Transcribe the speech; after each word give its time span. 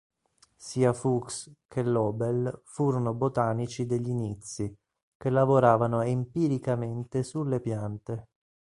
Sia 0.55 0.93
Fuchs 0.93 1.51
che 1.67 1.83
L'Obel 1.83 2.61
furono 2.63 3.13
botanici 3.13 3.85
degli 3.85 4.09
inizi 4.09 4.75
che 5.15 5.29
lavoravano 5.29 6.01
empiricamente 6.01 7.21
sulle 7.21 7.59
piante. 7.59 8.27